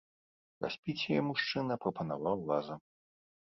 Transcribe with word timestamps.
Распіць 0.63 1.05
яе 1.15 1.17
мужчына 1.27 1.77
прапанаваў 1.85 2.37
разам. 2.51 2.79